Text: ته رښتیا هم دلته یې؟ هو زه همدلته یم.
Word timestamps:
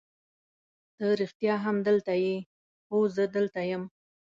ته 0.97 1.05
رښتیا 1.21 1.53
هم 1.65 1.75
دلته 1.87 2.13
یې؟ 2.23 2.35
هو 2.89 2.99
زه 3.15 3.23
همدلته 3.27 3.61
یم. 3.69 3.83